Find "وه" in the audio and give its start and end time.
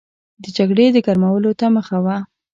2.05-2.17